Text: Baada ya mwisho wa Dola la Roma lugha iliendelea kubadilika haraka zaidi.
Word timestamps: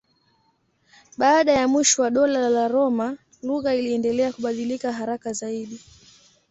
Baada 1.17 1.51
ya 1.53 1.67
mwisho 1.67 2.01
wa 2.01 2.09
Dola 2.09 2.49
la 2.49 2.67
Roma 2.67 3.17
lugha 3.43 3.75
iliendelea 3.75 4.33
kubadilika 4.33 4.93
haraka 4.93 5.33
zaidi. 5.33 5.79